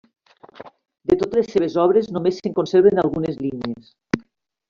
De 1.09 1.17
totes 1.23 1.39
les 1.41 1.51
seves 1.57 1.75
obres 1.83 2.09
només 2.15 2.39
se'n 2.41 2.55
conserven 2.61 3.01
algunes 3.03 3.37
línies. 3.47 3.93